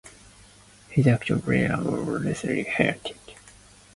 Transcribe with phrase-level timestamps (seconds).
[0.89, 3.15] His actions were indelibly fueled by racial hatred.